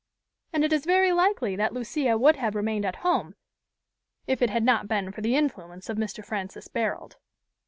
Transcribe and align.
And 0.51 0.63
it 0.63 0.73
is 0.73 0.85
very 0.87 1.11
likely 1.11 1.55
that 1.57 1.73
Lucia 1.75 2.17
would 2.17 2.37
have 2.37 2.55
remained 2.55 2.85
at 2.87 2.95
home, 3.05 3.35
if 4.25 4.41
it 4.41 4.49
had 4.49 4.63
not 4.63 4.87
been 4.87 5.11
for 5.11 5.21
the 5.21 5.35
influence 5.35 5.89
of 5.89 5.97
Mr. 5.97 6.25
Francis 6.25 6.67
Barold. 6.67 7.17